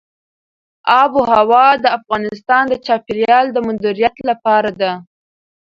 [1.01, 4.91] آب وهوا د افغانستان د چاپیریال د مدیریت لپاره ده.